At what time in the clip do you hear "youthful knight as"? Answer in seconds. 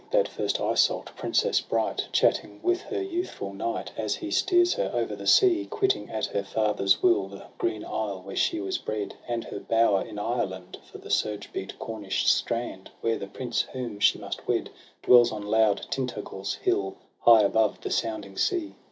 3.03-4.15